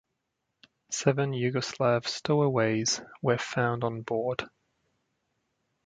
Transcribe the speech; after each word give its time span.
Seven 0.89 1.31
Yugoslav 1.31 2.07
stowaways 2.07 3.01
were 3.21 3.37
found 3.37 3.83
on 3.83 4.01
board. 4.01 4.43